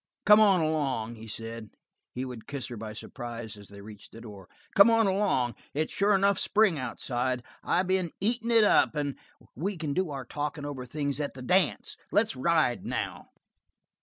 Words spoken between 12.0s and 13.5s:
Let's ride now."